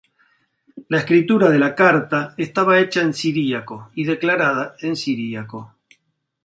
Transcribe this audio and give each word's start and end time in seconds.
a 0.93 0.95
escritura 1.01 1.51
de 1.51 1.59
la 1.59 1.75
carta 1.75 2.33
estaba 2.45 2.79
hecha 2.79 3.01
en 3.03 3.13
siriaco, 3.13 3.91
y 3.93 4.03
declarada 4.05 4.75
en 4.79 4.95
siriaco. 4.95 5.75